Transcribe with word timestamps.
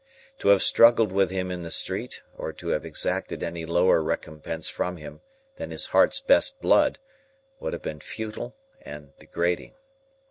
To 0.39 0.47
have 0.47 0.63
struggled 0.63 1.11
with 1.11 1.29
him 1.29 1.51
in 1.51 1.61
the 1.61 1.69
street, 1.69 2.23
or 2.35 2.51
to 2.53 2.69
have 2.69 2.87
exacted 2.87 3.43
any 3.43 3.67
lower 3.67 4.01
recompense 4.01 4.67
from 4.67 4.97
him 4.97 5.21
than 5.57 5.69
his 5.69 5.85
heart's 5.93 6.19
best 6.19 6.59
blood, 6.59 6.97
would 7.59 7.73
have 7.73 7.83
been 7.83 7.99
futile 7.99 8.55
and 8.81 9.15
degrading. 9.19 9.75